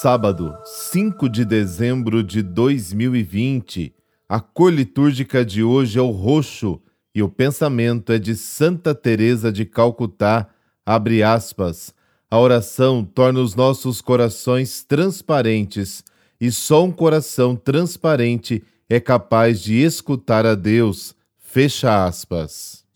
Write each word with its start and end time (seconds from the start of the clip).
Sábado, 0.00 0.56
5 0.64 1.28
de 1.28 1.44
dezembro 1.44 2.22
de 2.22 2.40
2020. 2.40 3.92
A 4.28 4.38
cor 4.38 4.72
litúrgica 4.72 5.44
de 5.44 5.64
hoje 5.64 5.98
é 5.98 6.02
o 6.02 6.10
roxo 6.10 6.80
e 7.12 7.20
o 7.20 7.28
pensamento 7.28 8.12
é 8.12 8.18
de 8.20 8.36
Santa 8.36 8.94
Teresa 8.94 9.50
de 9.50 9.64
Calcutá. 9.64 10.50
Abre 10.86 11.24
aspas. 11.24 11.92
A 12.30 12.38
oração 12.38 13.04
torna 13.04 13.40
os 13.40 13.56
nossos 13.56 14.00
corações 14.00 14.84
transparentes 14.84 16.04
e 16.40 16.52
só 16.52 16.84
um 16.84 16.92
coração 16.92 17.56
transparente 17.56 18.62
é 18.88 19.00
capaz 19.00 19.60
de 19.60 19.82
escutar 19.82 20.46
a 20.46 20.54
Deus. 20.54 21.12
Fecha 21.38 22.06
aspas. 22.06 22.87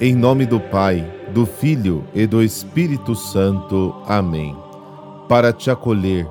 Em 0.00 0.14
nome 0.14 0.46
do 0.46 0.60
Pai, 0.60 1.04
do 1.34 1.44
Filho 1.44 2.04
e 2.14 2.24
do 2.24 2.40
Espírito 2.40 3.16
Santo. 3.16 3.92
Amém. 4.06 4.56
Para 5.28 5.52
te 5.52 5.72
acolher, 5.72 6.24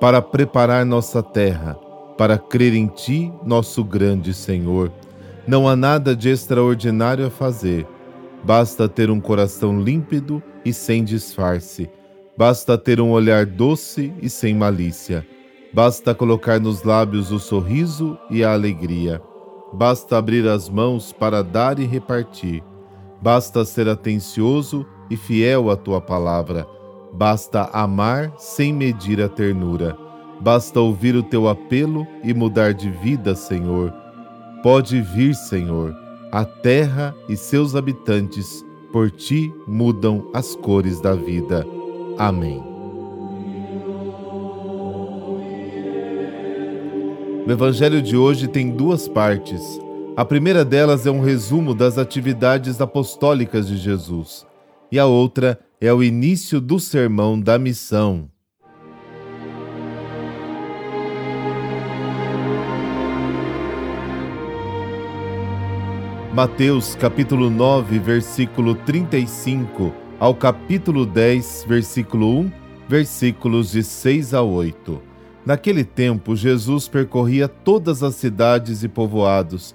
para 0.00 0.22
preparar 0.22 0.86
nossa 0.86 1.20
terra, 1.20 1.74
para 2.16 2.38
crer 2.38 2.72
em 2.72 2.86
Ti, 2.86 3.32
nosso 3.44 3.82
grande 3.82 4.32
Senhor. 4.32 4.92
Não 5.44 5.68
há 5.68 5.74
nada 5.74 6.14
de 6.14 6.28
extraordinário 6.28 7.26
a 7.26 7.30
fazer. 7.30 7.84
Basta 8.44 8.88
ter 8.88 9.10
um 9.10 9.20
coração 9.20 9.80
límpido 9.80 10.40
e 10.64 10.72
sem 10.72 11.02
disfarce. 11.02 11.90
Basta 12.38 12.78
ter 12.78 13.00
um 13.00 13.10
olhar 13.10 13.44
doce 13.44 14.14
e 14.22 14.30
sem 14.30 14.54
malícia. 14.54 15.26
Basta 15.72 16.14
colocar 16.14 16.60
nos 16.60 16.84
lábios 16.84 17.32
o 17.32 17.40
sorriso 17.40 18.16
e 18.30 18.44
a 18.44 18.52
alegria. 18.52 19.20
Basta 19.72 20.16
abrir 20.16 20.46
as 20.46 20.68
mãos 20.68 21.12
para 21.12 21.42
dar 21.42 21.80
e 21.80 21.86
repartir 21.86 22.62
Basta 23.20 23.64
ser 23.64 23.88
atencioso 23.88 24.86
e 25.10 25.16
fiel 25.16 25.70
à 25.70 25.76
tua 25.76 26.00
palavra. 26.00 26.66
Basta 27.12 27.68
amar 27.72 28.32
sem 28.38 28.72
medir 28.72 29.20
a 29.20 29.28
ternura. 29.28 29.96
Basta 30.40 30.80
ouvir 30.80 31.14
o 31.14 31.22
teu 31.22 31.48
apelo 31.48 32.06
e 32.24 32.32
mudar 32.32 32.72
de 32.72 32.90
vida, 32.90 33.34
Senhor. 33.34 33.92
Pode 34.62 35.00
vir, 35.00 35.34
Senhor. 35.34 35.94
A 36.32 36.44
terra 36.44 37.14
e 37.28 37.36
seus 37.36 37.74
habitantes 37.74 38.64
por 38.92 39.10
ti 39.10 39.52
mudam 39.66 40.30
as 40.32 40.54
cores 40.54 41.00
da 41.00 41.14
vida. 41.14 41.66
Amém. 42.16 42.62
O 47.46 47.50
evangelho 47.50 48.00
de 48.00 48.16
hoje 48.16 48.46
tem 48.46 48.70
duas 48.70 49.08
partes. 49.08 49.80
A 50.16 50.24
primeira 50.24 50.64
delas 50.64 51.06
é 51.06 51.10
um 51.10 51.20
resumo 51.20 51.72
das 51.72 51.96
atividades 51.96 52.80
apostólicas 52.80 53.68
de 53.68 53.76
Jesus, 53.76 54.44
e 54.90 54.98
a 54.98 55.06
outra 55.06 55.58
é 55.80 55.92
o 55.92 56.02
início 56.02 56.60
do 56.60 56.80
sermão 56.80 57.40
da 57.40 57.58
missão. 57.58 58.28
Mateus 66.34 66.96
capítulo 66.96 67.48
9, 67.48 67.98
versículo 68.00 68.74
35 68.74 69.92
ao 70.18 70.34
capítulo 70.34 71.06
10, 71.06 71.64
versículo 71.66 72.40
1, 72.40 72.52
versículos 72.88 73.70
de 73.70 73.82
6 73.82 74.34
a 74.34 74.42
8. 74.42 75.00
Naquele 75.46 75.84
tempo, 75.84 76.36
Jesus 76.36 76.88
percorria 76.88 77.48
todas 77.48 78.02
as 78.02 78.16
cidades 78.16 78.82
e 78.82 78.88
povoados, 78.88 79.74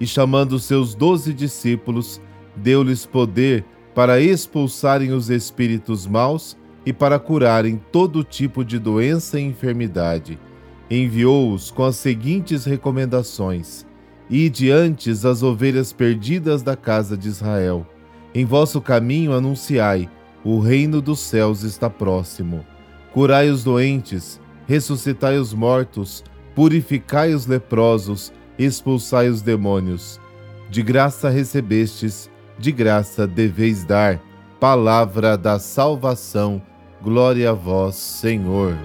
e 0.00 0.06
chamando 0.06 0.58
seus 0.58 0.94
doze 0.94 1.34
discípulos, 1.34 2.20
deu-lhes 2.56 3.04
poder 3.04 3.64
para 3.94 4.20
expulsarem 4.20 5.12
os 5.12 5.28
espíritos 5.28 6.06
maus 6.06 6.56
e 6.86 6.92
para 6.92 7.18
curarem 7.18 7.80
todo 7.92 8.24
tipo 8.24 8.64
de 8.64 8.78
doença 8.78 9.38
e 9.38 9.44
enfermidade. 9.44 10.38
Enviou-os 10.90 11.70
com 11.70 11.84
as 11.84 11.96
seguintes 11.96 12.64
recomendações: 12.64 13.86
Ide 14.28 14.70
antes 14.70 15.24
as 15.24 15.42
ovelhas 15.42 15.92
perdidas 15.92 16.62
da 16.62 16.76
casa 16.76 17.16
de 17.16 17.28
Israel. 17.28 17.86
Em 18.34 18.44
vosso 18.44 18.80
caminho 18.80 19.32
anunciai: 19.32 20.08
o 20.42 20.58
reino 20.58 21.02
dos 21.02 21.20
céus 21.20 21.62
está 21.62 21.90
próximo. 21.90 22.64
Curai 23.12 23.50
os 23.50 23.62
doentes, 23.62 24.40
ressuscitai 24.66 25.36
os 25.36 25.52
mortos, 25.52 26.24
purificai 26.54 27.34
os 27.34 27.46
leprosos, 27.46 28.32
expulsai 28.64 29.28
os 29.28 29.42
demônios. 29.42 30.20
De 30.68 30.82
graça 30.82 31.28
recebestes, 31.28 32.30
de 32.58 32.70
graça 32.70 33.26
deveis 33.26 33.84
dar. 33.84 34.20
Palavra 34.58 35.36
da 35.36 35.58
salvação. 35.58 36.62
Glória 37.02 37.50
a 37.50 37.52
vós, 37.54 37.96
Senhor. 37.96 38.76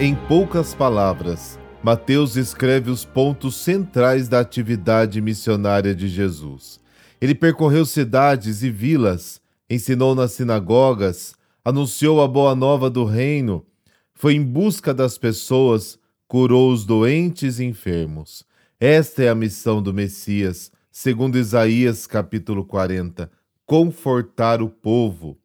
Em 0.00 0.14
poucas 0.14 0.74
palavras, 0.74 1.56
Mateus 1.80 2.34
escreve 2.34 2.90
os 2.90 3.04
pontos 3.04 3.54
centrais 3.54 4.28
da 4.28 4.40
atividade 4.40 5.20
missionária 5.20 5.94
de 5.94 6.08
Jesus. 6.08 6.80
Ele 7.20 7.34
percorreu 7.34 7.86
cidades 7.86 8.64
e 8.64 8.70
vilas, 8.70 9.40
ensinou 9.70 10.14
nas 10.16 10.32
sinagogas, 10.32 11.34
anunciou 11.64 12.20
a 12.20 12.28
boa 12.28 12.54
nova 12.54 12.90
do 12.90 13.04
reino, 13.04 13.64
foi 14.12 14.34
em 14.34 14.42
busca 14.42 14.92
das 14.92 15.16
pessoas, 15.16 15.98
curou 16.28 16.70
os 16.70 16.84
doentes 16.84 17.58
e 17.58 17.64
enfermos. 17.64 18.44
Esta 18.78 19.22
é 19.22 19.28
a 19.30 19.34
missão 19.34 19.82
do 19.82 19.94
Messias, 19.94 20.70
segundo 20.92 21.38
Isaías 21.38 22.06
capítulo 22.06 22.64
40, 22.64 23.30
confortar 23.64 24.60
o 24.60 24.68
povo. 24.68 25.38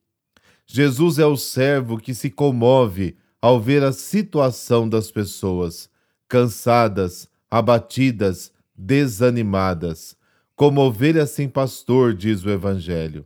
Jesus 0.67 1.17
é 1.17 1.25
o 1.25 1.37
servo 1.37 1.97
que 1.97 2.13
se 2.13 2.29
comove 2.29 3.15
ao 3.41 3.59
ver 3.59 3.81
a 3.83 3.93
situação 3.93 4.89
das 4.89 5.09
pessoas, 5.09 5.89
cansadas, 6.27 7.29
abatidas, 7.49 8.51
desanimadas, 8.75 10.17
como 10.55 10.81
ovelhas 10.81 11.29
sem 11.31 11.47
pastor, 11.47 12.13
diz 12.13 12.43
o 12.43 12.49
Evangelho. 12.49 13.25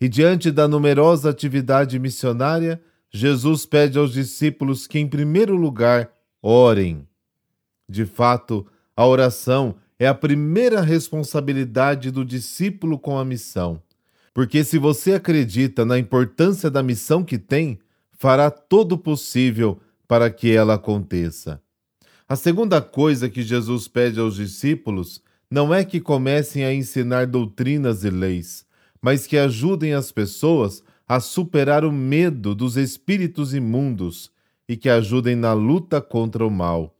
E 0.00 0.08
diante 0.08 0.50
da 0.50 0.68
numerosa 0.68 1.30
atividade 1.30 1.98
missionária, 1.98 2.80
Jesus 3.10 3.66
pede 3.66 3.98
aos 3.98 4.12
discípulos 4.12 4.86
que, 4.86 4.98
em 4.98 5.08
primeiro 5.08 5.56
lugar, 5.56 6.10
orem. 6.42 7.08
De 7.88 8.04
fato, 8.04 8.66
a 8.96 9.06
oração 9.06 9.76
é 9.98 10.06
a 10.06 10.14
primeira 10.14 10.80
responsabilidade 10.80 12.10
do 12.10 12.24
discípulo 12.24 12.98
com 12.98 13.18
a 13.18 13.24
missão. 13.24 13.82
Porque 14.32 14.62
se 14.62 14.78
você 14.78 15.14
acredita 15.14 15.84
na 15.84 15.98
importância 15.98 16.70
da 16.70 16.82
missão 16.82 17.24
que 17.24 17.38
tem, 17.38 17.78
fará 18.12 18.50
todo 18.50 18.92
o 18.92 18.98
possível 18.98 19.80
para 20.06 20.30
que 20.30 20.52
ela 20.52 20.74
aconteça. 20.74 21.60
A 22.28 22.36
segunda 22.36 22.80
coisa 22.80 23.28
que 23.28 23.42
Jesus 23.42 23.88
pede 23.88 24.20
aos 24.20 24.36
discípulos 24.36 25.22
não 25.50 25.72
é 25.72 25.84
que 25.84 26.00
comecem 26.00 26.64
a 26.64 26.72
ensinar 26.72 27.26
doutrinas 27.26 28.04
e 28.04 28.10
leis, 28.10 28.66
mas 29.00 29.26
que 29.26 29.36
ajudem 29.36 29.94
as 29.94 30.10
pessoas 30.12 30.82
a 31.06 31.20
superar 31.20 31.84
o 31.84 31.92
medo 31.92 32.54
dos 32.54 32.76
espíritos 32.76 33.54
imundos 33.54 34.30
e 34.68 34.76
que 34.76 34.88
ajudem 34.88 35.34
na 35.34 35.52
luta 35.52 36.00
contra 36.00 36.46
o 36.46 36.50
mal. 36.50 36.94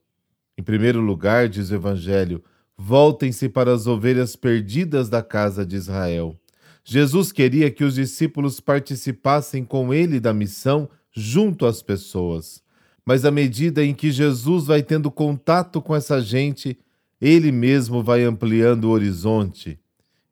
Em 0.57 0.63
primeiro 0.63 1.01
lugar, 1.01 1.49
diz 1.49 1.71
o 1.71 1.75
Evangelho, 1.75 2.43
voltem-se 2.77 3.49
para 3.49 3.73
as 3.73 3.87
ovelhas 3.87 4.35
perdidas 4.35 5.09
da 5.09 5.23
casa 5.23 5.67
de 5.67 5.77
Israel. 5.77 6.39
Jesus 6.83 7.31
queria 7.33 7.71
que 7.71 7.85
os 7.85 7.97
discípulos 7.97 8.61
participassem 8.61 9.65
com 9.65 9.93
ele 9.93 10.19
da 10.19 10.33
missão 10.33 10.89
junto 11.13 11.67
às 11.67 11.83
pessoas. 11.83 12.63
Mas 13.05 13.25
à 13.25 13.31
medida 13.31 13.85
em 13.85 13.95
que 13.95 14.11
Jesus 14.11 14.67
vai 14.67 14.83
tendo 14.83 15.11
contato 15.11 15.83
com 15.83 15.95
essa 15.95 16.21
gente, 16.21 16.79
ele 17.21 17.53
mesmo 17.53 18.03
vai 18.03 18.23
ampliando 18.23 18.85
o 18.85 18.91
horizonte. 18.91 19.79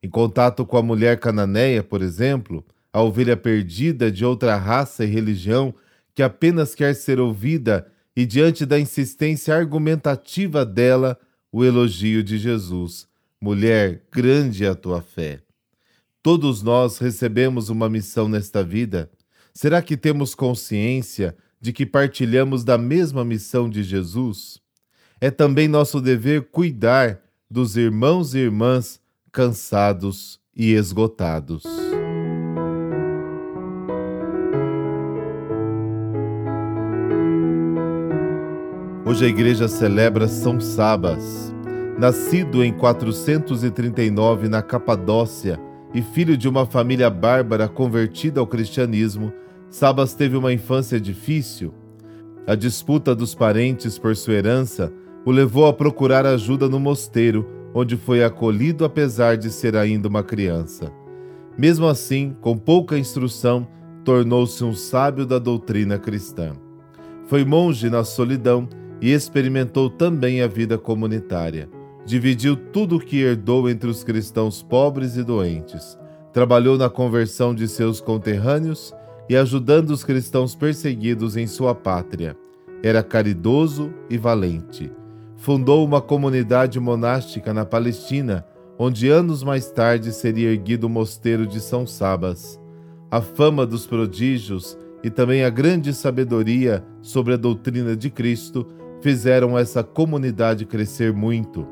Em 0.07 0.09
contato 0.09 0.65
com 0.65 0.77
a 0.77 0.81
mulher 0.81 1.19
cananeia, 1.19 1.83
por 1.83 2.01
exemplo, 2.01 2.65
a 2.93 3.01
ovelha 3.01 3.35
perdida 3.35 4.09
de 4.09 4.23
outra 4.23 4.55
raça 4.55 5.03
e 5.03 5.07
religião 5.09 5.75
que 6.15 6.23
apenas 6.23 6.73
quer 6.73 6.95
ser 6.95 7.19
ouvida, 7.19 7.85
e 8.15 8.25
diante 8.25 8.65
da 8.65 8.79
insistência 8.79 9.53
argumentativa 9.53 10.65
dela, 10.65 11.19
o 11.51 11.61
elogio 11.61 12.23
de 12.23 12.37
Jesus: 12.37 13.05
Mulher, 13.41 14.03
grande 14.09 14.63
é 14.63 14.69
a 14.69 14.75
tua 14.75 15.01
fé. 15.01 15.41
Todos 16.23 16.63
nós 16.63 16.99
recebemos 16.99 17.67
uma 17.67 17.89
missão 17.89 18.29
nesta 18.29 18.63
vida. 18.63 19.11
Será 19.53 19.81
que 19.81 19.97
temos 19.97 20.33
consciência 20.33 21.35
de 21.59 21.73
que 21.73 21.85
partilhamos 21.85 22.63
da 22.63 22.77
mesma 22.77 23.25
missão 23.25 23.69
de 23.69 23.83
Jesus? 23.83 24.57
É 25.19 25.29
também 25.29 25.67
nosso 25.67 25.99
dever 25.99 26.43
cuidar 26.43 27.19
dos 27.51 27.75
irmãos 27.75 28.33
e 28.33 28.37
irmãs 28.37 29.01
cansados 29.31 30.39
e 30.55 30.73
esgotados. 30.73 31.63
Hoje 39.05 39.25
a 39.25 39.29
igreja 39.29 39.67
celebra 39.67 40.27
São 40.27 40.59
Sabas. 40.59 41.53
Nascido 41.97 42.63
em 42.63 42.73
439 42.73 44.49
na 44.49 44.61
Capadócia 44.61 45.59
e 45.93 46.01
filho 46.01 46.35
de 46.35 46.47
uma 46.47 46.65
família 46.65 47.09
bárbara 47.09 47.67
convertida 47.67 48.39
ao 48.39 48.45
cristianismo, 48.45 49.31
Sabas 49.69 50.13
teve 50.13 50.35
uma 50.35 50.51
infância 50.51 50.99
difícil. 50.99 51.73
A 52.45 52.53
disputa 52.53 53.15
dos 53.15 53.33
parentes 53.33 53.97
por 53.97 54.15
sua 54.15 54.33
herança 54.33 54.91
o 55.25 55.31
levou 55.31 55.67
a 55.67 55.73
procurar 55.73 56.25
ajuda 56.25 56.69
no 56.69 56.79
mosteiro, 56.79 57.47
onde 57.79 57.95
foi 57.95 58.23
acolhido 58.23 58.83
apesar 58.83 59.37
de 59.37 59.51
ser 59.51 59.75
ainda 59.75 60.07
uma 60.07 60.23
criança. 60.23 60.91
Mesmo 61.55 61.85
assim, 61.85 62.35
com 62.41 62.57
pouca 62.57 62.97
instrução, 62.97 63.67
tornou-se 64.03 64.63
um 64.63 64.73
sábio 64.73 65.27
da 65.27 65.37
doutrina 65.37 65.99
cristã. 65.99 66.53
Foi 67.27 67.45
monge 67.45 67.87
na 67.87 68.03
solidão 68.03 68.67
e 68.99 69.11
experimentou 69.11 69.91
também 69.91 70.41
a 70.41 70.47
vida 70.47 70.75
comunitária. 70.75 71.69
Dividiu 72.03 72.55
tudo 72.55 72.95
o 72.95 72.99
que 72.99 73.21
herdou 73.21 73.69
entre 73.69 73.87
os 73.87 74.03
cristãos 74.03 74.63
pobres 74.63 75.15
e 75.15 75.23
doentes. 75.23 75.99
Trabalhou 76.33 76.79
na 76.79 76.89
conversão 76.89 77.53
de 77.53 77.67
seus 77.67 78.01
conterrâneos 78.01 78.91
e 79.29 79.37
ajudando 79.37 79.91
os 79.91 80.03
cristãos 80.03 80.55
perseguidos 80.55 81.37
em 81.37 81.45
sua 81.45 81.75
pátria. 81.75 82.35
Era 82.81 83.03
caridoso 83.03 83.93
e 84.09 84.17
valente. 84.17 84.91
Fundou 85.37 85.85
uma 85.85 86.01
comunidade 86.01 86.79
monástica 86.79 87.53
na 87.53 87.63
Palestina, 87.63 88.43
onde 88.77 89.07
anos 89.07 89.43
mais 89.43 89.71
tarde 89.71 90.11
seria 90.11 90.51
erguido 90.51 90.87
o 90.87 90.89
mosteiro 90.89 91.45
de 91.45 91.61
São 91.61 91.85
Sabas. 91.85 92.59
A 93.09 93.21
fama 93.21 93.65
dos 93.65 93.85
prodígios 93.85 94.77
e 95.03 95.09
também 95.09 95.43
a 95.43 95.49
grande 95.49 95.93
sabedoria 95.93 96.83
sobre 97.01 97.35
a 97.35 97.37
doutrina 97.37 97.95
de 97.95 98.09
Cristo 98.09 98.67
fizeram 98.99 99.57
essa 99.57 99.83
comunidade 99.83 100.65
crescer 100.65 101.13
muito. 101.13 101.67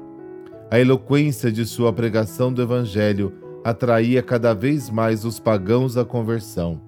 A 0.70 0.80
eloquência 0.80 1.52
de 1.52 1.66
sua 1.66 1.92
pregação 1.92 2.54
do 2.54 2.62
Evangelho 2.62 3.34
atraía 3.64 4.22
cada 4.22 4.54
vez 4.54 4.92
mais 4.92 5.26
os 5.26 5.40
pagãos 5.40 5.98
à 5.98 6.06
conversão. 6.06 6.80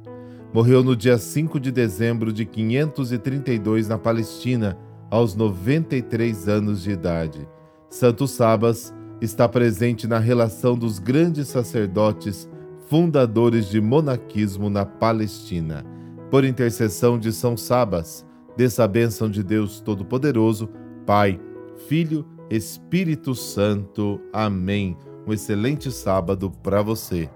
Morreu 0.53 0.83
no 0.83 0.95
dia 0.95 1.17
5 1.17 1.59
de 1.59 1.71
dezembro 1.71 2.31
de 2.31 2.45
532 2.45 3.87
na 3.87 3.97
Palestina, 3.97 4.77
aos 5.09 5.35
93 5.35 6.47
anos 6.47 6.83
de 6.83 6.91
idade. 6.91 7.47
Santo 7.89 8.27
Sabas 8.27 8.93
está 9.21 9.47
presente 9.47 10.07
na 10.07 10.19
relação 10.19 10.77
dos 10.77 10.99
grandes 10.99 11.47
sacerdotes 11.47 12.49
fundadores 12.87 13.69
de 13.69 13.81
monaquismo 13.81 14.69
na 14.69 14.85
Palestina. 14.85 15.85
Por 16.29 16.43
intercessão 16.45 17.17
de 17.17 17.31
São 17.31 17.55
Sabas, 17.55 18.25
Dessa 18.57 18.87
bênção 18.87 19.29
de 19.29 19.43
Deus 19.43 19.79
Todo-Poderoso, 19.79 20.67
Pai, 21.05 21.39
Filho, 21.87 22.25
Espírito 22.49 23.35
Santo. 23.35 24.19
Amém. 24.33 24.97
Um 25.27 25.31
excelente 25.31 25.91
sábado 25.91 26.51
para 26.63 26.81
você. 26.81 27.29